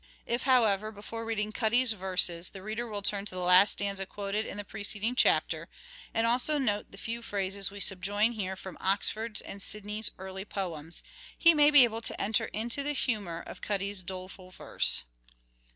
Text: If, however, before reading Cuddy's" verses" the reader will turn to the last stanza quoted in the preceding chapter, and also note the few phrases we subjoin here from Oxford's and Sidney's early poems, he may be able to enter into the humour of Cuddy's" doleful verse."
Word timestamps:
If, 0.25 0.41
however, 0.49 0.91
before 0.91 1.25
reading 1.25 1.51
Cuddy's" 1.51 1.93
verses" 1.93 2.49
the 2.49 2.63
reader 2.63 2.87
will 2.87 3.03
turn 3.03 3.23
to 3.25 3.35
the 3.35 3.41
last 3.41 3.73
stanza 3.73 4.07
quoted 4.07 4.47
in 4.47 4.57
the 4.57 4.63
preceding 4.65 5.13
chapter, 5.13 5.69
and 6.11 6.25
also 6.25 6.57
note 6.57 6.89
the 6.91 6.97
few 6.97 7.21
phrases 7.21 7.69
we 7.69 7.79
subjoin 7.79 8.31
here 8.31 8.55
from 8.55 8.79
Oxford's 8.79 9.41
and 9.41 9.61
Sidney's 9.61 10.09
early 10.17 10.43
poems, 10.43 11.03
he 11.37 11.53
may 11.53 11.69
be 11.69 11.83
able 11.83 12.01
to 12.01 12.19
enter 12.19 12.45
into 12.45 12.81
the 12.81 12.93
humour 12.93 13.43
of 13.45 13.61
Cuddy's" 13.61 14.01
doleful 14.11 14.49
verse." 14.49 15.03